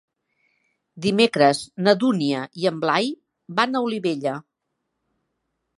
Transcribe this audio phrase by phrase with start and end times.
[1.05, 3.13] Dimecres na Dúnia i en Blai
[3.61, 4.37] van a Olivella.